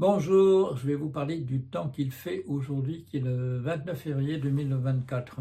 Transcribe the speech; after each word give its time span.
Bonjour, 0.00 0.78
je 0.78 0.86
vais 0.86 0.94
vous 0.94 1.10
parler 1.10 1.36
du 1.36 1.60
temps 1.60 1.90
qu'il 1.90 2.10
fait 2.10 2.42
aujourd'hui, 2.48 3.04
qui 3.04 3.18
est 3.18 3.20
le 3.20 3.58
29 3.58 3.98
février 4.00 4.38
2024. 4.38 5.40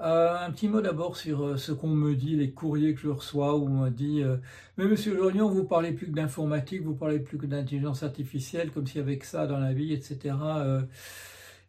Euh, 0.00 0.36
un 0.36 0.50
petit 0.50 0.66
mot 0.66 0.80
d'abord 0.80 1.16
sur 1.16 1.44
euh, 1.44 1.56
ce 1.56 1.70
qu'on 1.70 1.86
me 1.86 2.16
dit, 2.16 2.34
les 2.34 2.50
courriers 2.50 2.92
que 2.94 3.00
je 3.00 3.08
reçois, 3.08 3.56
où 3.56 3.66
on 3.66 3.84
me 3.84 3.90
dit 3.90 4.24
euh, 4.24 4.38
Mais 4.78 4.86
monsieur 4.86 5.14
Jorion, 5.16 5.48
vous 5.48 5.62
parlez 5.62 5.92
plus 5.92 6.08
que 6.08 6.12
d'informatique, 6.12 6.82
vous 6.82 6.96
parlez 6.96 7.20
plus 7.20 7.38
que 7.38 7.46
d'intelligence 7.46 8.02
artificielle, 8.02 8.72
comme 8.72 8.86
avait 8.96 9.16
que 9.16 9.26
ça 9.26 9.46
dans 9.46 9.60
la 9.60 9.72
vie, 9.72 9.92
etc. 9.92 10.34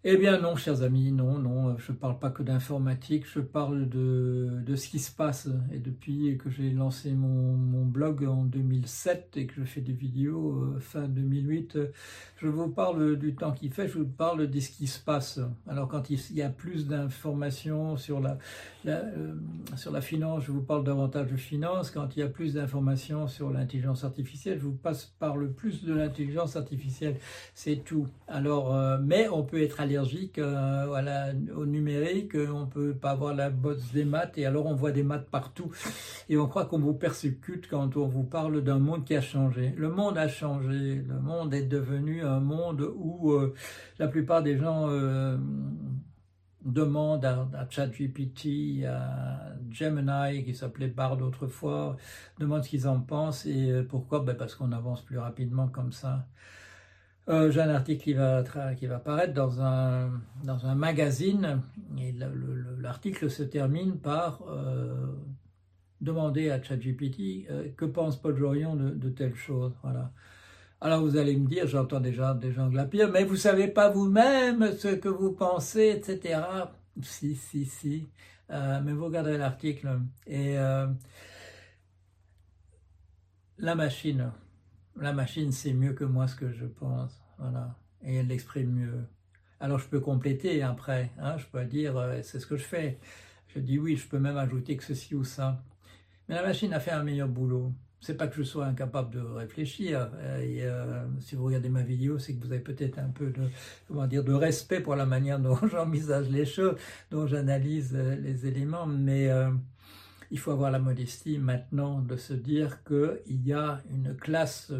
Eh 0.06 0.16
bien 0.16 0.40
non, 0.40 0.56
chers 0.56 0.82
amis, 0.82 1.12
non, 1.12 1.40
non, 1.40 1.78
je 1.78 1.92
ne 1.92 1.98
parle 1.98 2.20
pas 2.20 2.30
que 2.30 2.42
d'informatique, 2.42 3.26
je 3.28 3.42
parle 3.42 3.90
de, 3.90 4.48
de, 4.66 4.76
ce 4.78 4.88
qui 4.88 4.98
se 4.98 5.12
passe. 5.12 5.50
Et 5.74 5.80
depuis 5.80 6.38
que 6.38 6.50
j'ai 6.50 6.70
lancé 6.70 7.12
mon, 7.12 7.58
mon, 7.58 7.84
blog 7.84 8.24
en 8.24 8.46
2007 8.46 9.34
et 9.36 9.46
que 9.46 9.56
je 9.56 9.66
fais 9.66 9.82
des 9.82 9.92
vidéos 9.92 10.54
euh, 10.54 10.80
fin 10.80 11.10
2008, 11.10 11.80
je 12.38 12.48
vous 12.48 12.70
parle 12.70 13.18
du 13.18 13.36
temps 13.36 13.52
qui 13.52 13.68
fait, 13.68 13.90
je 13.90 13.98
vous 13.98 14.06
parle 14.06 14.50
de 14.50 14.60
ce 14.62 14.70
qui 14.70 14.88
se 14.88 15.02
passe. 15.02 15.42
Alors 15.68 15.90
quand 15.90 16.10
il 16.10 16.18
y 16.34 16.44
a 16.44 16.50
plus 16.50 16.88
d'informations 16.88 17.98
sur 17.98 18.22
la, 18.22 18.38
euh, 18.86 19.34
sur 19.76 19.92
la 19.92 20.00
finance, 20.00 20.46
je 20.46 20.54
vous 20.54 20.62
parle 20.62 20.86
davantage 20.86 21.30
de 21.30 21.36
finance. 21.36 21.92
Quand 21.92 22.16
il 22.16 22.20
y 22.20 22.24
a 22.24 22.30
plus 22.30 22.54
d'informations 22.54 23.28
sur 23.28 23.52
l'intelligence 23.52 24.06
artificielle, 24.06 24.60
je 24.60 24.64
vous 24.64 24.72
passe 24.72 25.14
par 25.20 25.36
le 25.36 25.52
plus 25.52 25.84
de 25.84 25.94
l'intelligence 25.94 26.56
artificielle. 26.56 27.18
C'est 27.54 27.84
tout. 27.84 28.08
Alors, 28.30 28.74
euh, 28.74 28.98
mais 29.04 29.28
on 29.28 29.44
peut 29.44 29.62
être 29.62 29.82
allergique 29.90 30.38
euh, 30.38 30.86
au 31.56 31.66
numérique, 31.66 32.36
on 32.36 32.68
peut 32.68 32.94
pas 32.94 33.12
avoir 33.12 33.34
la 33.34 33.50
bosse 33.50 33.92
des 33.92 34.06
maths 34.06 34.38
et 34.38 34.46
alors 34.46 34.68
on 34.68 34.76
voit 34.76 34.92
des 34.92 35.04
maths 35.04 35.30
partout 35.30 35.72
et 36.30 36.38
on 36.38 36.48
croit 36.48 36.66
qu'on 36.66 36.80
vous 36.80 36.94
persécute 36.94 37.68
quand 37.68 37.98
on 37.98 38.08
vous 38.08 38.24
parle 38.24 38.64
d'un 38.64 38.80
monde 38.80 39.06
qui 39.06 39.16
a 39.16 39.22
changé. 39.22 39.74
Le 39.76 39.90
monde 39.90 40.18
a 40.18 40.28
changé, 40.28 41.04
le 41.08 41.20
monde 41.20 41.54
est 41.54 41.66
devenu 41.66 42.24
un 42.24 42.40
monde 42.40 42.88
où 42.96 43.32
euh, 43.32 43.56
la 43.98 44.08
plupart 44.08 44.44
des 44.44 44.58
gens 44.58 44.88
euh, 44.90 45.38
demandent 46.64 47.26
à, 47.26 47.48
à, 47.54 47.68
ChatGPT, 47.68 48.86
à 48.86 49.54
Gemini, 49.72 50.44
qui 50.44 50.54
s'appelait 50.54 50.88
Bard 50.88 51.20
autrefois, 51.22 51.98
demandent 52.38 52.64
ce 52.64 52.70
qu'ils 52.70 52.88
en 52.88 53.00
pensent 53.00 53.46
et 53.48 53.82
pourquoi? 53.90 54.20
Ben 54.20 54.36
Parce 54.36 54.54
qu'on 54.54 54.72
avance 54.72 55.02
plus 55.02 55.18
rapidement 55.18 55.68
comme 55.68 55.92
ça. 55.92 56.28
Euh, 57.30 57.52
j'ai 57.52 57.62
un 57.62 57.70
article 57.70 58.04
qui 58.04 58.14
va, 58.14 58.44
qui 58.76 58.88
va 58.88 58.96
apparaître 58.96 59.34
dans 59.34 59.62
un, 59.62 60.10
dans 60.44 60.66
un 60.66 60.74
magazine 60.74 61.62
et 62.00 62.12
l'article 62.80 63.30
se 63.30 63.44
termine 63.44 64.00
par 64.00 64.42
euh, 64.48 65.06
demander 66.02 66.50
à 66.50 66.62
ChatGPT 66.62 67.48
euh, 67.52 67.70
que 67.78 67.86
pense 67.86 68.20
Paul 68.20 68.36
Jorion 68.36 68.76
de, 68.76 68.90
de 68.90 69.10
telle 69.10 69.36
chose. 69.36 69.74
Voilà. 69.84 70.12
Alors 70.82 71.02
vous 71.02 71.18
allez 71.18 71.38
me 71.38 71.48
dire, 71.48 71.68
j'entends 71.68 72.00
déjà 72.00 72.34
des 72.34 72.52
gens 72.52 72.68
glapir, 72.68 73.12
mais 73.12 73.24
vous 73.24 73.36
savez 73.36 73.68
pas 73.68 73.90
vous-même 73.90 74.72
ce 74.76 74.88
que 74.88 75.10
vous 75.10 75.34
pensez, 75.34 75.90
etc. 75.90 76.42
Si, 77.04 77.36
si, 77.36 77.66
si. 77.66 78.08
mais 78.50 78.94
vous 78.94 79.06
regarderez 79.06 79.38
l'article 79.38 80.00
et 80.26 80.56
la 83.60 83.76
machine 83.76 84.32
la 85.02 85.14
machine 85.14 85.52
sait 85.52 85.74
mieux 85.74 85.94
que 85.94 86.04
moi 86.04 86.28
ce 86.28 86.36
que 86.36 86.52
je 86.52 86.66
pense, 86.66 87.22
voilà, 87.38 87.76
et 88.04 88.16
elle 88.16 88.28
l'exprime 88.28 88.72
mieux. 88.72 89.04
Alors 89.60 89.80
je 89.80 89.88
peux 89.88 90.00
compléter 90.00 90.62
après, 90.62 91.12
hein, 91.20 91.38
je 91.38 91.46
peux 91.46 91.64
dire 91.66 91.98
euh, 91.98 92.20
c'est 92.24 92.40
ce 92.40 92.48
que 92.48 92.58
je 92.58 92.64
fais. 92.64 93.00
Je 93.48 93.60
dis 93.60 93.80
oui, 93.80 93.98
je 93.98 94.08
peux 94.08 94.20
même 94.20 94.38
ajouter 94.38 94.78
que 94.78 94.84
ceci 94.84 95.16
ou 95.16 95.24
ça. 95.24 95.64
Mais 96.28 96.36
la 96.36 96.44
machine 96.44 96.74
a 96.74 96.80
fait 96.80 96.92
un 96.92 97.04
meilleur 97.04 97.28
boulot. 97.28 97.74
C'est 98.02 98.16
pas 98.16 98.28
que 98.28 98.36
je 98.36 98.44
sois 98.44 98.66
incapable 98.66 99.14
de 99.14 99.20
réfléchir. 99.20 100.10
Euh, 100.16 100.40
euh, 100.62 101.06
si 101.20 101.36
vous 101.36 101.46
regardez 101.46 101.68
ma 101.68 101.82
vidéo, 101.82 102.18
c'est 102.20 102.36
que 102.36 102.46
vous 102.46 102.52
avez 102.54 102.62
peut-être 102.62 103.00
un 103.00 103.10
peu 103.10 103.32
de, 103.32 103.50
comment 103.88 104.08
dire, 104.08 104.24
de 104.24 104.32
respect 104.32 104.80
pour 104.80 104.96
la 104.96 105.06
manière 105.06 105.40
dont 105.40 105.58
j'envisage 105.68 106.30
les 106.30 106.46
choses, 106.46 106.76
dont 107.12 107.28
j'analyse 107.28 107.94
les 107.94 108.46
éléments. 108.46 108.86
Mais 108.86 109.30
il 110.32 110.40
faut 110.40 110.52
avoir 110.52 110.72
la 110.72 110.80
modestie 110.80 111.38
maintenant 111.38 112.02
de 112.02 112.16
se 112.16 112.34
dire 112.34 112.84
qu'il 112.84 113.46
y 113.46 113.54
a 113.54 113.82
une 113.90 114.16
classe 114.16 114.72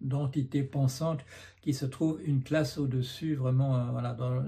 d'entités 0.00 0.62
pensantes 0.62 1.24
qui 1.60 1.74
se 1.74 1.84
trouve 1.84 2.20
une 2.24 2.42
classe 2.42 2.78
au-dessus, 2.78 3.34
vraiment 3.34 3.76
euh, 3.76 3.90
voilà, 3.90 4.14
dans, 4.14 4.42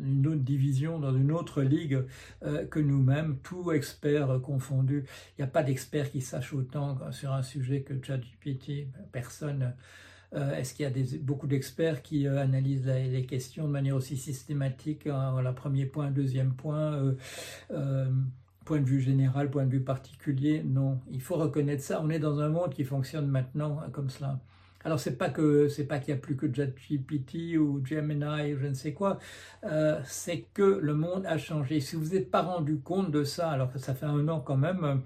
une 0.00 0.26
autre 0.26 0.42
division, 0.42 0.98
dans 0.98 1.14
une 1.14 1.32
autre 1.32 1.62
ligue 1.62 2.04
euh, 2.44 2.64
que 2.66 2.78
nous-mêmes, 2.78 3.38
tout 3.42 3.72
expert 3.72 4.40
confondu. 4.40 5.04
Il 5.30 5.42
n'y 5.42 5.44
a 5.44 5.48
pas 5.48 5.62
d'expert 5.62 6.10
qui 6.10 6.20
sache 6.20 6.52
autant 6.52 6.98
sur 7.10 7.32
un 7.32 7.42
sujet 7.42 7.82
que 7.82 7.94
ChatGPT, 8.02 8.88
personne. 9.12 9.74
Euh, 10.32 10.56
est-ce 10.56 10.74
qu'il 10.74 10.84
y 10.84 10.88
a 10.88 11.18
beaucoup 11.20 11.46
d'experts 11.46 12.02
qui 12.02 12.26
analysent 12.26 12.86
les 12.86 13.26
questions 13.26 13.66
de 13.66 13.72
manière 13.72 13.96
aussi 13.96 14.16
systématique 14.16 15.06
Voilà, 15.06 15.52
premier 15.52 15.86
point, 15.86 16.10
deuxième 16.10 16.54
point 16.54 17.14
point 18.64 18.80
de 18.80 18.86
vue 18.86 19.00
général, 19.00 19.50
point 19.50 19.64
de 19.64 19.70
vue 19.70 19.82
particulier, 19.82 20.62
non. 20.64 21.00
Il 21.10 21.20
faut 21.20 21.36
reconnaître 21.36 21.82
ça. 21.82 22.00
On 22.02 22.10
est 22.10 22.18
dans 22.18 22.40
un 22.40 22.48
monde 22.48 22.72
qui 22.72 22.84
fonctionne 22.84 23.26
maintenant 23.26 23.82
comme 23.92 24.10
cela. 24.10 24.38
Alors 24.84 25.00
c'est 25.00 25.16
pas 25.16 25.30
que 25.30 25.68
c'est 25.68 25.84
pas 25.84 25.98
qu'il 25.98 26.14
y 26.14 26.16
a 26.16 26.20
plus 26.20 26.36
que 26.36 26.52
ChatGPT 26.52 27.56
ou 27.56 27.80
Gemini 27.84 28.52
ou 28.52 28.58
je 28.58 28.66
ne 28.66 28.74
sais 28.74 28.92
quoi, 28.92 29.18
euh, 29.64 29.98
c'est 30.04 30.44
que 30.52 30.78
le 30.82 30.94
monde 30.94 31.24
a 31.24 31.38
changé. 31.38 31.80
Si 31.80 31.96
vous 31.96 32.12
n'êtes 32.12 32.30
pas 32.30 32.42
rendu 32.42 32.76
compte 32.76 33.10
de 33.10 33.24
ça, 33.24 33.50
alors 33.50 33.72
que 33.72 33.78
ça 33.78 33.94
fait 33.94 34.04
un 34.04 34.28
an 34.28 34.40
quand 34.40 34.58
même, 34.58 35.00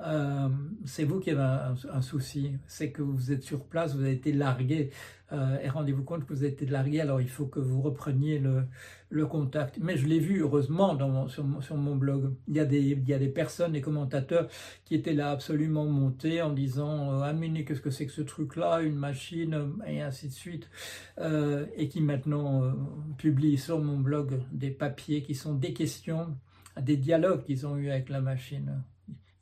euh, 0.00 0.48
c'est 0.84 1.04
vous 1.04 1.20
qui 1.20 1.30
avez 1.30 1.74
un, 1.92 2.02
souci, 2.02 2.52
c'est 2.66 2.90
que 2.90 3.02
vous 3.02 3.30
êtes 3.30 3.42
sur 3.42 3.64
place, 3.64 3.94
vous 3.94 4.02
avez 4.02 4.12
été 4.12 4.32
largué, 4.32 4.90
euh, 5.32 5.58
et 5.62 5.68
rendez-vous 5.68 6.02
compte 6.02 6.26
que 6.26 6.32
vous 6.32 6.42
avez 6.42 6.52
été 6.52 6.66
largué, 6.66 7.00
alors 7.00 7.20
il 7.20 7.28
faut 7.28 7.46
que 7.46 7.60
vous 7.60 7.80
repreniez 7.80 8.38
le, 8.38 9.26
contact. 9.26 9.78
Mais 9.80 9.96
je 9.96 10.06
l'ai 10.06 10.18
vu, 10.18 10.40
heureusement, 10.40 10.96
sur, 11.28 11.76
mon, 11.76 11.96
blog. 11.96 12.34
Il 12.48 12.56
y, 12.56 12.60
a 12.60 12.64
des, 12.64 13.28
personnes, 13.28 13.72
des 13.72 13.80
commentateurs 13.80 14.48
qui 14.84 14.94
étaient 14.94 15.12
là 15.12 15.30
absolument 15.30 15.84
montés 15.84 16.42
en 16.42 16.52
disant 16.52 17.12
euh, 17.12 17.22
Amine, 17.22 17.64
qu'est-ce 17.64 17.80
que 17.80 17.90
c'est 17.90 18.06
que 18.06 18.12
ce 18.12 18.22
truc-là, 18.22 18.80
une 18.80 18.96
machine, 18.96 19.74
et 19.86 20.00
ainsi 20.00 20.28
de 20.28 20.32
suite, 20.32 20.68
euh, 21.18 21.66
et 21.76 21.88
qui 21.88 22.00
maintenant 22.00 22.64
euh, 22.64 22.72
publient 23.18 23.58
sur 23.58 23.80
mon 23.80 23.98
blog 23.98 24.40
des 24.52 24.70
papiers 24.70 25.22
qui 25.22 25.34
sont 25.34 25.54
des 25.54 25.72
questions, 25.72 26.36
des 26.80 26.96
dialogues 26.96 27.44
qu'ils 27.44 27.66
ont 27.66 27.76
eu 27.76 27.90
avec 27.90 28.08
la 28.08 28.20
machine. 28.20 28.82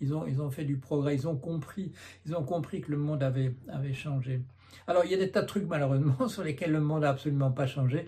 Ils 0.01 0.15
ont, 0.15 0.51
fait 0.51 0.65
du 0.65 0.77
progrès, 0.77 1.15
ils 1.15 1.29
ont 1.29 1.37
compris, 1.37 1.93
ils 2.27 2.35
ont 2.35 2.43
compris 2.43 2.81
que 2.81 2.91
le 2.91 2.97
monde 2.97 3.23
avait, 3.23 3.55
changé. 3.93 4.43
Alors 4.87 5.05
il 5.05 5.11
y 5.11 5.15
a 5.15 5.19
des 5.19 5.31
tas 5.31 5.43
de 5.43 5.47
trucs 5.47 5.67
malheureusement 5.67 6.29
sur 6.29 6.43
lesquels 6.43 6.73
le 6.73 6.81
monde 6.81 7.03
n'a 7.03 7.11
absolument 7.11 7.51
pas 7.51 7.67
changé, 7.67 8.07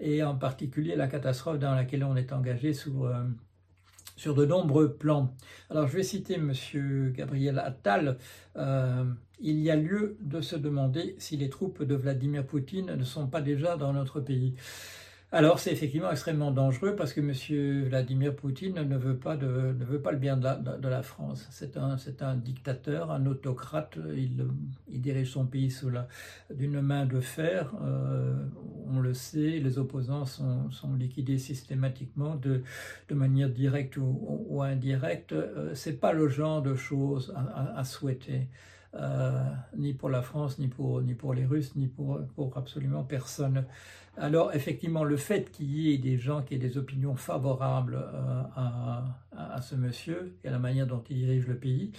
et 0.00 0.22
en 0.22 0.36
particulier 0.36 0.96
la 0.96 1.06
catastrophe 1.06 1.58
dans 1.58 1.74
laquelle 1.74 2.04
on 2.04 2.16
est 2.16 2.32
engagé 2.32 2.72
sur, 2.72 3.04
euh, 3.04 3.24
sur 4.16 4.34
de 4.34 4.46
nombreux 4.46 4.94
plans. 4.94 5.34
Alors 5.70 5.86
je 5.86 5.96
vais 5.96 6.02
citer 6.02 6.34
M. 6.34 6.52
Gabriel 7.12 7.58
Attal. 7.58 8.18
Euh, 8.56 9.04
il 9.40 9.58
y 9.58 9.70
a 9.70 9.76
lieu 9.76 10.16
de 10.20 10.40
se 10.40 10.56
demander 10.56 11.16
si 11.18 11.36
les 11.36 11.50
troupes 11.50 11.82
de 11.82 11.94
Vladimir 11.94 12.46
Poutine 12.46 12.94
ne 12.94 13.04
sont 13.04 13.26
pas 13.26 13.40
déjà 13.40 13.76
dans 13.76 13.92
notre 13.92 14.20
pays. 14.20 14.54
Alors 15.34 15.58
c'est 15.58 15.72
effectivement 15.72 16.12
extrêmement 16.12 16.52
dangereux 16.52 16.94
parce 16.94 17.12
que 17.12 17.20
M. 17.20 17.88
Vladimir 17.88 18.36
Poutine 18.36 18.74
ne 18.74 18.96
veut 18.96 19.16
pas, 19.16 19.36
ne 19.36 19.96
pas 19.98 20.12
le 20.12 20.18
bien 20.18 20.36
de 20.36 20.88
la, 20.88 21.02
France. 21.02 21.48
C'est 21.50 21.76
un, 21.76 21.96
un, 22.20 22.36
dictateur, 22.36 23.10
un 23.10 23.26
autocrate. 23.26 23.98
Il, 24.14 24.46
il 24.86 25.00
dirige 25.00 25.32
son 25.32 25.44
pays 25.44 25.74
d'une 26.54 26.80
main 26.80 27.04
de 27.04 27.18
fer. 27.18 27.74
Euh, 27.82 28.44
on 28.86 29.00
le 29.00 29.12
sait, 29.12 29.58
les 29.58 29.76
opposants 29.76 30.24
sont, 30.24 30.70
liquidés 30.96 31.38
systématiquement 31.38 32.36
de, 32.36 32.62
manière 33.10 33.48
directe 33.48 33.96
ou, 33.96 34.62
indirecte. 34.62 35.32
Euh, 35.32 35.74
c'est 35.74 35.98
pas 35.98 36.12
le 36.12 36.28
genre 36.28 36.62
de 36.62 36.76
choses 36.76 37.34
à, 37.74 37.82
souhaiter. 37.82 38.46
Euh, 38.96 39.42
ni 39.76 39.92
pour 39.92 40.08
la 40.08 40.22
France, 40.22 40.58
ni 40.58 40.68
pour, 40.68 41.00
les 41.00 41.44
Russes, 41.44 41.74
ni 41.74 41.88
pour, 41.88 42.20
pour 42.36 42.56
absolument 42.56 43.02
personne. 43.02 43.64
Alors 44.16 44.54
effectivement, 44.54 45.02
le 45.02 45.16
fait 45.16 45.50
qu'il 45.50 45.76
y 45.76 45.92
ait 45.92 45.98
des 45.98 46.16
gens 46.16 46.42
qui 46.42 46.54
aient 46.54 46.58
des 46.58 46.78
opinions 46.78 47.16
favorables 47.16 47.96
euh, 47.96 48.42
à, 48.56 49.60
ce 49.60 49.74
monsieur 49.74 50.36
et 50.44 50.48
à 50.48 50.52
la 50.52 50.60
manière 50.60 50.86
dont 50.86 51.02
il 51.10 51.16
dirige 51.16 51.48
le 51.48 51.56
pays, 51.56 51.90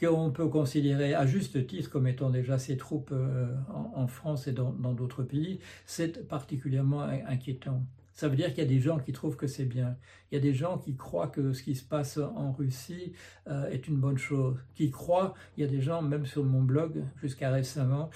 qu'on 0.00 0.30
peut 0.30 0.48
considérer 0.48 1.14
à 1.14 1.26
juste 1.26 1.66
titre 1.66 1.90
comme 1.90 2.06
étant 2.06 2.30
déjà 2.30 2.58
ses 2.58 2.78
troupes 2.78 3.12
euh, 3.12 3.54
en, 3.94 4.06
France 4.06 4.46
et 4.46 4.52
dans 4.52 4.72
d'autres 4.72 5.22
pays, 5.22 5.60
c'est 5.84 6.26
particulièrement 6.26 7.02
inquiétant 7.02 7.82
Ça 8.18 8.26
veut 8.26 8.34
dire 8.34 8.48
qu'il 8.48 8.58
y 8.58 8.66
a 8.66 8.68
des 8.68 8.80
gens 8.80 8.98
qui 8.98 9.12
trouvent 9.12 9.36
que 9.36 9.46
c'est 9.46 9.64
bien. 9.64 9.96
Il 10.32 10.34
y 10.34 10.38
a 10.38 10.40
des 10.40 10.52
gens 10.52 10.76
qui 10.76 10.96
croient 10.96 11.28
que 11.28 11.52
ce 11.52 11.62
qui 11.62 11.76
se 11.76 11.84
passe 11.84 12.18
en 12.18 12.50
Russie 12.50 13.12
euh, 13.46 13.70
est 13.70 13.86
une 13.86 13.96
bonne 13.96 14.18
chose. 14.18 14.56
Qui 14.74 14.90
croient, 14.90 15.34
il 15.56 15.64
y 15.64 15.66
a 15.66 15.70
des 15.70 15.80
gens, 15.80 16.02
même 16.02 16.26
sur 16.26 16.42
mon 16.42 16.60
blog, 16.60 17.04
jusqu'à 17.22 17.50
récemment, 17.50 18.10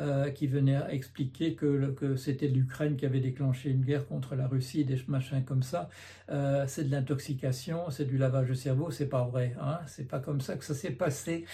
euh, 0.00 0.30
qui 0.30 0.46
venaient 0.46 0.80
expliquer 0.90 1.54
que, 1.54 2.14
c'était 2.16 2.46
l'Ukraine 2.46 2.96
qui 2.96 3.04
avait 3.04 3.18
déclenché 3.18 3.70
une 3.70 3.84
guerre 3.84 4.06
contre 4.06 4.36
la 4.36 4.46
Russie, 4.46 4.84
des 4.84 5.02
machins 5.08 5.44
comme 5.44 5.64
ça. 5.64 5.90
Euh, 6.30 6.64
c'est 6.68 6.84
de 6.84 6.92
l'intoxication, 6.92 7.90
c'est 7.90 8.04
du 8.04 8.16
lavage 8.16 8.48
de 8.50 8.54
cerveau, 8.54 8.92
c'est 8.92 9.08
pas 9.08 9.24
vrai. 9.24 9.56
Hein 9.60 9.80
c'est 9.86 10.06
pas 10.06 10.20
comme 10.20 10.40
ça 10.40 10.56
que 10.56 10.64
ça 10.64 10.74
s'est 10.74 10.92
passé. 10.92 11.46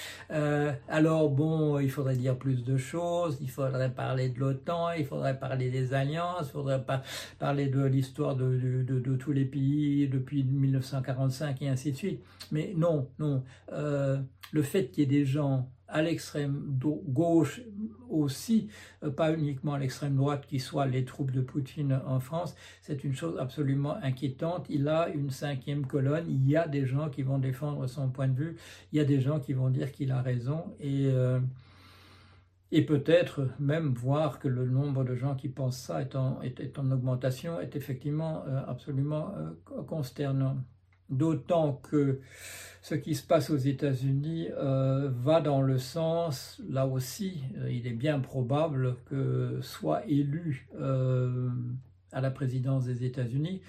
alors 0.89 1.31
bon, 1.31 1.79
il 1.79 1.91
faudrait 1.91 2.17
dire 2.17 2.37
plus 2.37 2.65
de 2.65 2.77
choses, 2.77 3.39
il 3.41 3.51
faudrait 3.51 3.91
parler 3.91 4.29
de 4.29 4.39
l'OTAN, 4.39 4.93
il 4.93 5.07
faudrait 5.07 5.39
parler 5.39 5.71
des 5.71 5.95
alliances, 5.95 6.49
il 6.49 6.53
faudrait 6.53 6.85
pas 6.85 7.03
parler 7.39 7.69
de 7.69 7.94
l'histoire 7.95 8.37
de, 8.37 9.17
tous 9.19 9.33
les 9.33 9.45
pays 9.45 10.09
depuis 10.09 10.45
1945 10.45 11.63
et 11.63 11.69
ainsi 11.69 11.93
de 11.93 11.97
suite. 11.97 12.21
Mais 12.53 12.73
non, 12.77 13.09
non. 13.19 13.43
Euh, 13.73 14.21
le 14.53 14.63
fait 14.63 14.89
qu'il 14.89 15.01
y 15.01 15.05
ait 15.05 15.19
des 15.21 15.25
gens 15.25 15.69
à 15.89 16.03
l'extrême 16.03 16.79
gauche 17.07 17.61
aussi, 18.11 18.69
euh, 19.03 19.11
pas 19.11 19.33
uniquement 19.33 19.75
à 19.75 19.79
l'extrême 19.79 20.17
droite, 20.17 20.45
qui 20.47 20.59
soient 20.59 20.87
les 20.87 21.05
troupes 21.05 21.31
de 21.31 21.41
Poutine 21.41 22.01
en 22.07 22.21
France, 22.21 22.57
c'est 22.83 23.05
une 23.05 23.15
chose 23.15 23.39
absolument 23.39 23.95
inquiétante. 24.03 24.67
Il 24.69 24.89
a 24.89 25.09
une 25.09 25.31
cinquième 25.31 25.87
colonne, 25.87 26.25
il 26.29 26.49
y 26.49 26.57
a 26.57 26.67
des 26.67 26.87
gens 26.87 27.11
qui 27.11 27.23
vont 27.23 27.39
défendre 27.39 27.87
son 27.87 28.09
point 28.09 28.29
de 28.29 28.35
vue, 28.35 28.57
il 28.93 28.99
y 28.99 29.01
a 29.01 29.05
des 29.05 29.21
gens 29.21 29.39
qui 29.39 29.53
vont 29.53 29.71
dire 29.71 29.93
qu'il 29.93 30.11
a 30.11 30.21
raison, 30.21 30.65
et 30.81 31.07
euh, 31.07 31.39
et 32.75 32.83
peut-être 32.83 33.47
même 33.61 33.95
voir 33.95 34.41
que 34.41 34.49
le 34.49 34.67
nombre 34.67 35.05
de 35.05 35.15
gens 35.15 35.37
qui 35.37 35.49
pensent 35.49 35.79
ça 35.79 36.03
est 36.03 36.17
en, 36.17 36.91
augmentation 36.91 37.61
est 37.61 37.77
effectivement 37.77 38.43
euh, 38.49 38.63
absolument 38.67 39.33
euh, 39.37 39.83
consternant. 39.85 40.57
D'autant 41.09 41.75
que 41.75 42.19
ce 42.83 42.97
qui 42.97 43.15
se 43.15 43.25
passe 43.25 43.51
aux 43.51 43.57
États-Unis 43.57 44.49
euh, 44.57 45.09
va 45.09 45.41
dans 45.41 45.63
le 45.63 45.79
sens, 45.79 46.61
là 46.69 46.89
aussi, 46.89 47.45
il 47.71 47.87
est 47.87 47.93
bien 47.93 48.19
probable 48.19 48.97
que 49.07 49.61
soit 49.63 50.05
élu 50.07 50.69
à 52.11 52.21
la 52.21 52.31
présidence 52.33 52.87
des 52.87 53.05
États-Unis 53.05 53.61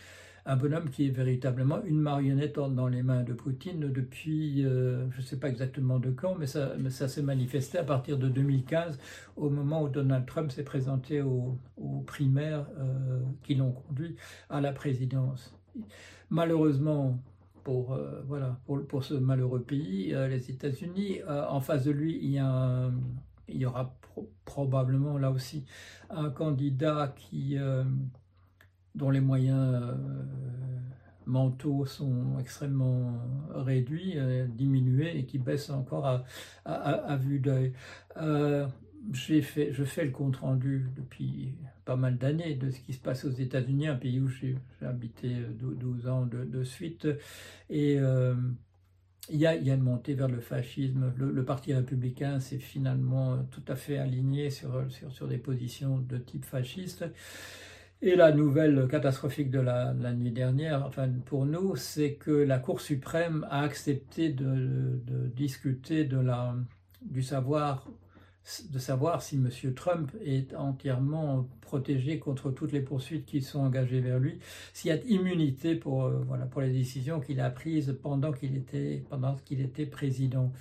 un 0.48 0.56
bonhomme 0.56 0.90
qui 0.90 1.08
est 1.08 1.10
véritablement 1.10 1.82
une 1.84 2.00
marionnette 2.00 2.56
dans 2.56 2.88
les 2.88 3.02
mains 3.02 3.24
de 3.24 3.34
Poutine 3.34 3.92
depuis, 3.92 4.64
euh, 4.64 5.10
je 5.10 5.18
ne 5.18 5.26
sais 5.26 5.40
pas 5.40 5.50
exactement 5.50 5.98
de 5.98 6.12
quand, 6.12 6.36
mais 6.36 6.46
ça, 6.46 6.74
ça 6.90 7.08
s'est 7.08 7.24
manifesté 7.24 7.80
à 7.80 7.84
partir 7.84 8.20
de 8.20 8.30
2015, 8.30 9.00
au 9.38 9.50
moment 9.50 9.82
où 9.82 9.90
Donald 9.90 10.26
Trump 10.28 10.52
s'est 10.52 10.64
présenté 10.64 11.22
aux, 11.22 11.58
primaires 12.06 12.68
euh, 12.78 13.22
qui 13.44 13.56
l'ont 13.56 13.72
conduit 13.72 14.16
à 14.50 14.62
la 14.62 14.72
présidence. 14.72 15.56
Malheureusement, 16.30 17.20
pour, 17.64 17.94
euh, 17.94 18.22
voilà, 18.28 18.60
pour, 18.66 18.86
pour, 18.86 19.04
ce 19.04 19.16
malheureux 19.16 19.64
pays, 19.64 20.14
les 20.30 20.52
États-Unis, 20.52 21.22
en 21.28 21.60
face 21.60 21.86
de 21.86 21.92
lui, 21.92 22.20
il 22.22 23.58
y, 23.58 23.66
aura 23.66 23.96
probablement 24.46 25.18
là 25.18 25.32
aussi 25.32 25.66
un 26.12 26.30
candidat 26.30 27.14
qui 27.18 27.58
dont 28.94 29.10
les 29.10 29.20
moyens 29.22 29.82
mentaux 31.26 31.86
sont 31.86 32.38
extrêmement 32.40 33.14
réduits, 33.54 34.14
euh, 34.16 34.46
diminués 34.48 35.18
et 35.18 35.26
qui 35.26 35.38
baissent 35.38 35.70
encore 35.70 36.24
à, 36.66 37.16
vue 37.18 37.40
d'œil. 37.40 37.74
Euh, 38.18 38.68
fait, 39.14 39.72
je 39.72 39.84
fais 39.84 40.06
le 40.06 40.12
compte-rendu 40.12 40.88
depuis 40.96 41.54
pas 41.86 41.96
mal 41.96 42.18
d'années 42.18 42.56
de 42.56 42.72
ce 42.72 42.80
qui 42.80 42.94
se 42.94 43.00
passe 43.00 43.26
aux 43.26 43.32
États-Unis, 43.32 43.88
un 43.88 43.96
pays 43.96 44.20
où 44.20 44.28
j'ai 44.28 44.56
habité 44.82 45.30
12 45.60 46.08
ans 46.08 46.26
de, 46.26 46.64
suite. 46.64 47.08
Et 47.70 48.00
il 49.30 49.38
y, 49.38 49.46
a, 49.46 49.56
il 49.56 49.64
y, 49.66 49.72
a, 49.72 49.76
une 49.76 49.82
montée 49.82 50.14
vers 50.14 50.28
le 50.28 50.40
fascisme. 50.40 51.14
Le, 51.18 51.46
Parti 51.46 51.74
républicain 51.74 52.40
s'est 52.40 52.60
finalement 52.60 53.38
tout 53.52 53.64
à 53.68 53.76
fait 53.76 53.98
aligné 53.98 54.50
sur, 54.50 54.86
sur, 55.12 55.28
des 55.28 55.38
positions 55.38 56.00
de 56.00 56.18
type 56.18 56.46
fasciste. 56.46 57.06
Et 58.02 58.16
la 58.16 58.32
nouvelle 58.32 58.88
catastrophique 58.90 59.50
de 59.50 59.60
la, 59.60 59.94
nuit 59.94 60.32
dernière, 60.32 60.86
enfin 60.86 61.10
pour 61.26 61.46
nous, 61.46 61.76
c'est 61.76 62.14
que 62.14 62.32
la 62.32 62.60
Cour 62.60 62.82
suprême 62.82 63.48
a 63.50 63.62
accepté 63.62 64.30
de, 64.30 65.00
discuter 65.36 66.04
de 66.04 66.20
la, 66.20 66.56
du 67.02 67.24
savoir, 67.24 67.88
de 68.70 68.80
savoir 68.80 69.22
si 69.22 69.36
M. 69.36 69.50
Trump 69.74 70.12
est 70.24 70.54
entièrement 70.56 71.48
protégé 71.62 72.20
contre 72.20 72.52
toutes 72.52 72.74
les 72.74 72.82
poursuites 72.82 73.26
qui 73.26 73.42
sont 73.42 73.60
engagées 73.60 74.02
vers 74.02 74.20
lui, 74.20 74.40
s'il 74.74 74.90
y 74.90 74.94
a 74.94 75.02
immunité 75.06 75.76
pour, 75.76 76.04
euh, 76.04 76.22
voilà, 76.28 76.46
pour 76.46 76.62
les 76.62 76.72
décisions 76.72 77.22
qu'il 77.22 77.40
a 77.40 77.50
prises 77.50 77.98
pendant 78.04 78.34
qu'il 78.34 78.56
était, 78.58 79.04
pendant 79.10 79.36
qu'il 79.46 79.62
était 79.62 79.86
président. 79.86 80.52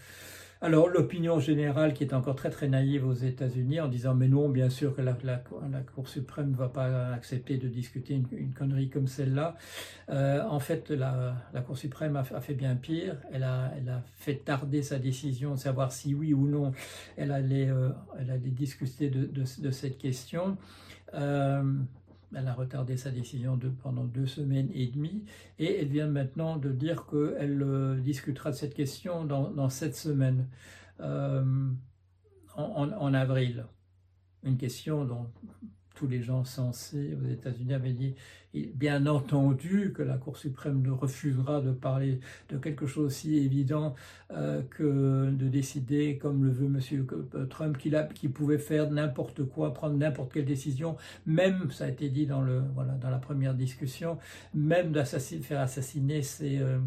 Alors 0.64 0.88
l'opinion 0.88 1.40
générale 1.40 1.92
qui 1.92 2.04
est 2.04 2.14
encore 2.14 2.36
très 2.36 2.48
très 2.48 2.68
naïve 2.68 3.06
aux 3.06 3.12
États-Unis 3.12 3.82
en 3.82 3.88
disant 3.88 4.14
mais 4.14 4.28
non 4.28 4.48
bien 4.48 4.70
sûr 4.70 4.96
que 4.96 5.02
la, 5.02 5.12
Cour 5.94 6.08
suprême 6.08 6.52
ne 6.52 6.56
va 6.56 6.70
pas 6.70 7.12
accepter 7.12 7.58
de 7.58 7.68
discuter 7.68 8.14
une, 8.14 8.54
connerie 8.54 8.88
comme 8.88 9.06
celle-là. 9.06 9.56
Euh, 10.08 10.42
en 10.48 10.60
fait 10.60 10.88
la, 10.88 11.36
Cour 11.66 11.76
suprême 11.76 12.16
a, 12.16 12.24
fait 12.24 12.54
bien 12.54 12.76
pire. 12.76 13.16
Elle 13.30 13.42
a, 13.42 13.74
fait 14.16 14.36
tarder 14.36 14.82
sa 14.82 14.98
décision 14.98 15.50
de 15.50 15.58
savoir 15.58 15.92
si 15.92 16.14
oui 16.14 16.32
ou 16.32 16.48
non 16.48 16.72
elle 17.18 17.32
allait, 17.32 17.68
euh, 17.68 17.90
elle 18.18 18.30
allait 18.30 18.48
discuter 18.48 19.10
de, 19.10 19.26
de, 19.26 19.70
cette 19.70 19.98
question. 19.98 20.56
Euh, 21.12 21.62
elle 22.36 22.48
a 22.48 22.54
retardé 22.54 22.96
sa 22.96 23.10
décision 23.10 23.58
pendant 23.82 24.04
deux 24.04 24.26
semaines 24.26 24.70
et 24.74 24.86
demie 24.86 25.24
et 25.58 25.80
elle 25.80 25.88
vient 25.88 26.06
maintenant 26.06 26.56
de 26.56 26.70
dire 26.70 27.06
qu'elle 27.06 27.62
euh, 27.62 27.98
discutera 28.00 28.50
de 28.50 28.56
cette 28.56 28.74
question 28.74 29.24
dans, 29.24 29.50
dans 29.50 29.68
sept 29.68 29.96
semaines, 29.96 30.48
euh, 31.00 31.70
en, 32.56 33.14
avril. 33.14 33.66
Une 34.44 34.56
question 34.56 35.04
dont 35.04 35.26
tous 35.94 36.06
les 36.06 36.22
gens 36.22 36.44
sensés 36.44 37.16
aux 37.22 37.28
États-Unis 37.28 37.74
avaient 37.74 37.92
dit, 37.92 38.14
bien 38.74 39.06
entendu, 39.06 39.92
que 39.94 40.02
la 40.02 40.16
Cour 40.16 40.36
suprême 40.36 40.82
ne 40.82 40.90
refusera 40.90 41.60
de 41.60 41.72
parler 41.72 42.20
de 42.48 42.58
quelque 42.58 42.86
chose 42.86 43.06
aussi 43.06 43.36
évident 43.36 43.94
euh, 44.32 44.62
que 44.62 45.30
de 45.30 45.48
décider, 45.48 46.18
comme 46.18 46.44
le 46.44 46.50
veut 46.50 46.66
M. 46.66 47.48
Trump, 47.48 47.78
qu'il 47.78 48.32
pouvait 48.32 48.58
faire 48.58 48.90
n'importe 48.90 49.44
quoi, 49.44 49.72
prendre 49.72 49.96
n'importe 49.96 50.32
quelle 50.32 50.44
décision, 50.44 50.96
même, 51.26 51.70
ça 51.70 51.84
a 51.84 51.88
été 51.88 52.08
dit 52.08 52.26
dans, 52.26 52.42
la 52.42 53.18
première 53.18 53.54
discussion, 53.54 54.18
même 54.52 54.92
d'assassiner, 54.92 55.42
faire 55.42 55.60
assassiner 55.60 56.22
ses... 56.22 56.58
Euh, 56.58 56.78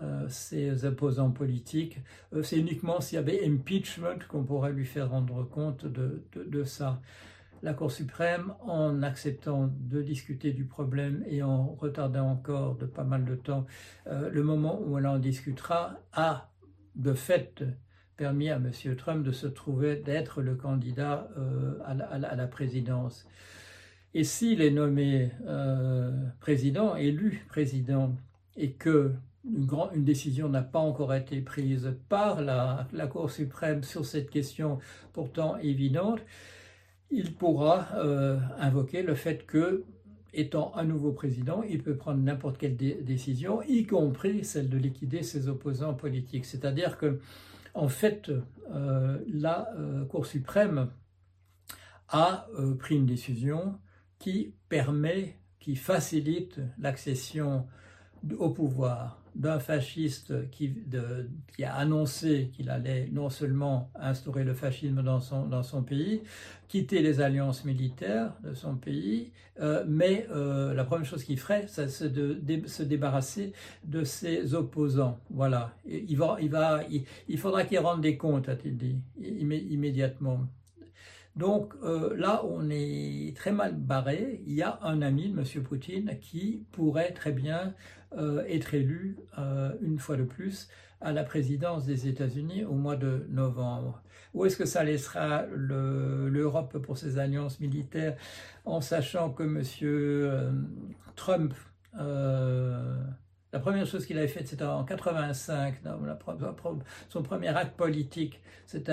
euh, 0.00 0.84
opposants 0.84 1.32
politiques. 1.32 1.98
c'est 2.44 2.56
uniquement 2.56 3.00
s'il 3.00 3.16
y 3.16 3.18
avait 3.18 3.44
impeachment 3.44 4.20
qu'on 4.28 4.44
pourrait 4.44 4.72
lui 4.72 4.84
faire 4.84 5.10
rendre 5.10 5.42
compte 5.42 5.84
de 5.84 6.62
ça 6.62 7.00
la 7.62 7.74
Cour 7.74 7.92
suprême, 7.92 8.54
en 8.60 9.02
acceptant 9.02 9.70
de 9.80 10.02
discuter 10.02 10.52
du 10.52 10.64
problème 10.64 11.22
et 11.26 11.42
en 11.42 11.74
retardant 11.74 12.30
encore 12.30 12.76
de 12.76 12.86
pas 12.86 13.04
mal 13.04 13.24
de 13.24 13.34
temps 13.34 13.66
euh, 14.06 14.30
le 14.30 14.42
moment 14.42 14.80
où 14.82 14.98
elle 14.98 15.06
en 15.06 15.18
discutera, 15.18 15.98
a 16.12 16.50
de 16.96 17.12
fait 17.12 17.64
permis 18.16 18.50
à 18.50 18.56
M. 18.56 18.70
Trump 18.96 19.24
de 19.24 19.32
se 19.32 19.46
trouver 19.46 19.96
d'être 19.96 20.42
le 20.42 20.54
candidat 20.54 21.28
euh, 21.38 21.78
à, 21.84 22.18
la, 22.18 22.46
présidence. 22.46 23.26
Et 24.14 24.24
s'il 24.24 24.60
est 24.60 24.70
nommé 24.70 25.30
euh, 25.46 26.10
président, 26.40 26.96
élu 26.96 27.44
président, 27.48 28.16
et 28.56 28.72
que 28.72 29.12
une, 29.44 30.04
décision 30.04 30.48
n'a 30.50 30.62
pas 30.62 30.80
encore 30.80 31.14
été 31.14 31.40
prise 31.40 31.94
par 32.10 32.42
la 32.42 33.06
Cour 33.10 33.30
suprême 33.30 33.82
sur 33.82 34.04
cette 34.04 34.28
question 34.28 34.78
pourtant 35.14 35.56
évidente, 35.58 36.20
il 37.10 37.34
pourra 37.34 37.88
euh, 37.96 38.38
invoquer 38.58 39.02
le 39.02 39.14
fait 39.14 39.46
que, 39.46 39.84
étant 40.32 40.72
un 40.76 40.84
nouveau 40.84 41.12
président, 41.12 41.62
il 41.62 41.82
peut 41.82 41.96
prendre 41.96 42.20
n'importe 42.20 42.58
quelle 42.58 42.76
décision, 42.76 43.62
y 43.62 43.84
compris 43.84 44.44
celle 44.44 44.68
de 44.68 44.78
liquider 44.78 45.22
ses 45.22 45.48
opposants 45.48 45.94
politiques. 45.94 46.44
C'est-à-dire 46.44 46.98
que, 46.98 47.20
en 47.74 47.88
fait, 47.88 48.30
euh, 48.72 49.18
la 49.26 49.68
euh, 49.76 50.04
Cour 50.04 50.26
suprême 50.26 50.90
a 52.08 52.48
pris 52.80 52.96
une 52.96 53.06
décision 53.06 53.78
qui 54.18 54.54
permet, 54.68 55.36
qui 55.60 55.76
facilite 55.76 56.60
l'accession 56.78 57.66
au 58.38 58.50
pouvoir 58.50 59.20
d'un 59.34 59.60
fasciste 59.60 60.50
qui, 60.50 60.74
a 61.62 61.74
annoncé 61.74 62.50
qu'il 62.52 62.68
allait 62.68 63.08
non 63.12 63.30
seulement 63.30 63.90
instaurer 63.94 64.44
le 64.44 64.54
fascisme 64.54 65.02
dans 65.02 65.20
son, 65.20 65.46
dans 65.46 65.62
son 65.62 65.82
pays, 65.82 66.22
quitter 66.68 67.00
les 67.00 67.20
alliances 67.20 67.64
militaires 67.64 68.32
de 68.42 68.54
son 68.54 68.76
pays, 68.76 69.30
euh, 69.60 69.84
mais 69.86 70.26
euh, 70.30 70.74
la 70.74 70.84
première 70.84 71.06
chose 71.06 71.24
qu'il 71.24 71.38
ferait, 71.38 71.66
c'est 71.68 72.12
de, 72.12 72.40
se 72.66 72.82
débarrasser 72.82 73.52
de 73.84 74.04
ses 74.04 74.54
opposants. 74.54 75.18
Voilà. 75.30 75.74
Il, 75.86 76.16
va, 76.16 76.38
il, 76.40 76.50
va, 76.50 76.80
il, 77.28 77.38
faudra 77.38 77.64
qu'il 77.64 77.78
rende 77.78 78.00
des 78.00 78.16
comptes, 78.16 78.48
a-t-il 78.48 78.76
dit, 78.76 78.96
immédiatement. 79.20 80.46
Donc 81.36 81.74
euh, 81.82 82.16
là, 82.16 82.42
on 82.44 82.68
est 82.70 83.36
très 83.36 83.52
mal 83.52 83.74
barré. 83.74 84.42
Il 84.46 84.54
y 84.54 84.62
a 84.62 84.78
un 84.82 85.02
ami 85.02 85.30
de 85.30 85.38
M. 85.38 85.62
Poutine 85.62 86.18
qui 86.20 86.64
pourrait 86.72 87.12
très 87.12 87.32
bien 87.32 87.74
euh, 88.16 88.44
être 88.48 88.74
élu 88.74 89.16
euh, 89.38 89.72
une 89.80 89.98
fois 89.98 90.16
de 90.16 90.24
plus 90.24 90.68
à 91.00 91.12
la 91.12 91.24
présidence 91.24 91.86
des 91.86 92.08
États-Unis 92.08 92.64
au 92.64 92.74
mois 92.74 92.96
de 92.96 93.26
novembre. 93.30 94.02
Où 94.34 94.44
est-ce 94.44 94.56
que 94.56 94.66
ça 94.66 94.84
laissera 94.84 95.46
l'Europe 95.46 96.78
pour 96.78 96.98
ses 96.98 97.18
alliances 97.18 97.58
militaires 97.58 98.16
en 98.64 98.80
sachant 98.80 99.30
que 99.30 99.42
M. 99.42 100.82
Trump 101.16 101.54
la 103.52 103.58
première 103.58 103.84
chose 103.84 104.06
qu'il 104.06 104.16
avait 104.16 104.28
faite, 104.28 104.46
c'était 104.46 104.64
en 104.64 104.84
85, 104.84 105.80
son 107.08 107.22
premier 107.22 107.48
acte 107.48 107.76
politique, 107.76 108.40
c'est 108.64 108.84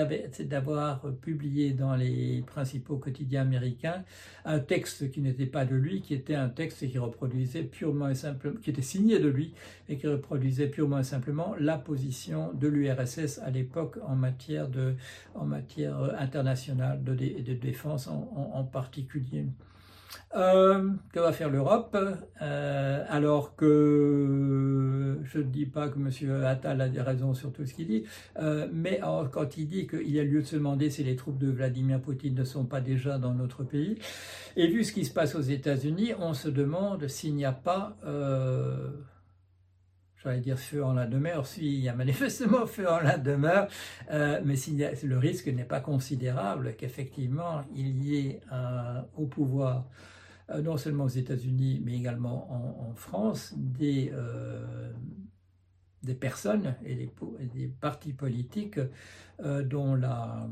d'avoir 0.48 1.00
publié 1.22 1.70
dans 1.70 1.94
les 1.94 2.42
principaux 2.44 2.96
quotidiens 2.96 3.42
américains 3.42 4.02
un 4.44 4.58
texte 4.58 5.12
qui 5.12 5.20
n'était 5.20 5.46
pas 5.46 5.64
de 5.64 5.76
lui, 5.76 6.00
qui 6.00 6.12
était 6.14 6.34
un 6.34 6.48
texte 6.48 6.90
qui 6.90 6.98
reproduisait 6.98 7.62
purement 7.62 8.08
et 8.08 8.16
simplement, 8.16 8.58
qui 8.60 8.70
était 8.70 8.82
signé 8.82 9.20
de 9.20 9.28
lui 9.28 9.54
et 9.88 9.96
qui 9.96 10.08
reproduisait 10.08 10.66
purement 10.66 10.98
et 10.98 11.04
simplement 11.04 11.54
la 11.60 11.78
position 11.78 12.52
de 12.52 12.66
l'URSS 12.66 13.38
à 13.44 13.50
l'époque 13.50 13.98
en 14.04 14.16
matière 14.16 14.68
de, 14.68 14.96
en 15.36 15.44
matière 15.44 16.02
internationale 16.18 17.04
de, 17.04 17.14
de 17.14 17.54
défense 17.54 18.08
en 18.08 18.64
particulier. 18.64 19.46
Euh, 20.36 20.90
que 21.12 21.20
va 21.20 21.32
faire 21.32 21.50
l'Europe 21.50 21.96
euh, 22.42 23.04
Alors 23.08 23.56
que 23.56 25.18
je 25.24 25.38
ne 25.38 25.42
dis 25.44 25.66
pas 25.66 25.88
que 25.88 25.98
M. 25.98 26.44
Attal 26.44 26.80
a 26.80 26.88
des 26.88 27.00
raisons 27.00 27.34
sur 27.34 27.52
tout 27.52 27.64
ce 27.64 27.74
qu'il 27.74 27.88
dit, 27.88 28.04
euh, 28.38 28.68
mais 28.72 29.00
quand 29.32 29.56
il 29.56 29.68
dit 29.68 29.86
qu'il 29.86 30.10
y 30.10 30.20
a 30.20 30.24
lieu 30.24 30.42
de 30.42 30.46
se 30.46 30.56
demander 30.56 30.90
si 30.90 31.02
les 31.02 31.16
troupes 31.16 31.38
de 31.38 31.50
Vladimir 31.50 32.00
Poutine 32.00 32.34
ne 32.34 32.44
sont 32.44 32.64
pas 32.64 32.80
déjà 32.80 33.18
dans 33.18 33.34
notre 33.34 33.64
pays, 33.64 33.98
et 34.56 34.66
vu 34.66 34.84
ce 34.84 34.92
qui 34.92 35.04
se 35.04 35.12
passe 35.12 35.34
aux 35.34 35.40
États-Unis, 35.40 36.12
on 36.18 36.34
se 36.34 36.48
demande 36.48 37.08
s'il 37.08 37.34
n'y 37.34 37.44
a 37.44 37.52
pas 37.52 37.96
j'allais 40.22 40.40
dire 40.40 40.58
feu 40.58 40.84
en 40.84 40.92
la 40.92 41.06
demeure, 41.06 41.46
si 41.46 41.66
il 41.66 41.80
y 41.80 41.88
a 41.88 41.94
manifestement 41.94 42.66
feu 42.66 42.88
en 42.88 43.00
la 43.00 43.18
demeure, 43.18 43.68
euh, 44.10 44.40
mais 44.44 44.56
si 44.56 44.76
le 44.76 45.18
risque 45.18 45.48
n'est 45.48 45.64
pas 45.64 45.80
considérable 45.80 46.74
qu'effectivement 46.76 47.62
il 47.74 48.02
y 48.04 48.18
ait 48.18 48.40
au 49.16 49.26
pouvoir, 49.26 49.88
euh, 50.50 50.62
non 50.62 50.76
seulement 50.76 51.04
aux 51.04 51.08
États-Unis, 51.08 51.80
mais 51.84 51.94
également 51.94 52.50
en, 52.88 52.94
France, 52.94 53.54
des, 53.56 54.10
euh, 54.12 54.92
des 56.02 56.14
personnes 56.14 56.74
et 56.84 56.94
des 56.94 57.68
partis 57.68 58.12
politiques 58.12 58.80
dont 59.40 59.94
la 59.94 60.48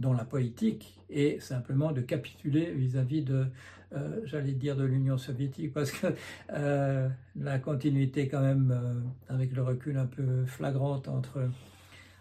dont 0.00 0.14
la 0.14 0.24
politique 0.24 0.98
est 1.10 1.40
simplement 1.40 1.92
de 1.92 2.00
capituler 2.00 2.72
vis-à-vis 2.72 3.22
de, 3.22 3.46
euh, 3.92 4.20
j'allais 4.24 4.52
dire, 4.52 4.76
de 4.76 4.84
l'Union 4.84 5.18
soviétique, 5.18 5.72
parce 5.72 5.92
que 5.92 6.06
euh, 6.52 7.08
la 7.36 7.58
continuité 7.58 8.26
quand 8.28 8.40
même, 8.40 8.70
euh, 8.72 9.00
avec 9.28 9.52
le 9.52 9.62
recul 9.62 9.98
un 9.98 10.06
peu 10.06 10.46
flagrante 10.46 11.06
entre, 11.06 11.50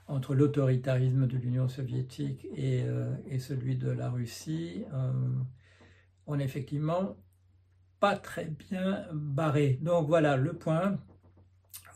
entre 0.07 0.35
l'autoritarisme 0.35 1.25
de 1.25 1.37
l'Union 1.37 1.69
soviétique 1.69 2.45
et, 2.55 2.83
et, 3.29 3.39
celui 3.39 3.75
de 3.77 3.89
la 3.89 4.09
Russie, 4.09 4.83
on 6.25 6.39
est 6.39 6.43
effectivement 6.43 7.15
pas 7.99 8.15
très 8.17 8.45
bien 8.45 9.05
barré. 9.13 9.77
Donc 9.81 10.07
voilà 10.07 10.35
le 10.35 10.53
point 10.53 10.97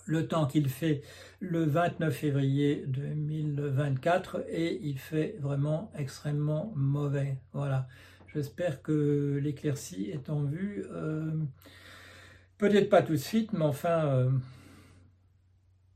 le 0.06 0.28
temps 0.28 0.46
qu'il 0.48 0.70
fait 0.70 1.02
le 1.40 1.64
29 1.64 2.14
février 2.14 2.84
2024 2.88 4.46
et 4.50 4.80
il 4.84 5.00
fait 5.00 5.38
vraiment 5.40 5.92
extrêmement 5.98 6.74
mauvais. 6.76 7.38
Voilà. 7.54 7.88
J'espère 8.34 8.82
que 8.82 9.40
l'éclaircie 9.42 10.10
est 10.10 10.30
en 10.30 10.44
vue. 10.44 10.86
Euh, 10.92 11.32
peut-être 12.58 12.90
pas 12.90 13.04
tout 13.04 13.14
de 13.14 13.18
suite, 13.18 13.54
mais 13.54 13.66
enfin, 13.66 14.06
euh, 14.08 14.32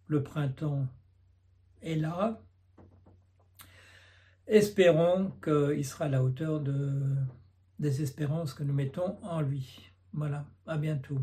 le 0.05 0.23
printemps 0.23 0.87
est 1.81 1.95
là. 1.95 2.41
Espérons 4.45 5.31
qu'il 5.43 5.83
sera 5.83 6.05
à 6.05 6.09
la 6.09 6.23
hauteur 6.23 6.61
de, 6.61 7.15
des 7.79 8.01
espérances 8.01 8.53
que 8.53 8.63
nous 8.63 8.73
mettons 8.73 9.17
en 9.23 9.41
lui. 9.41 9.91
Voilà, 10.13 10.45
à 10.65 10.77
bientôt. 10.77 11.19